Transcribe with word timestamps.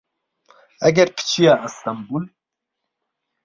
ئەگەر 0.83 1.07
پچیە 1.15 1.53
ئەستەمبول 1.63 2.25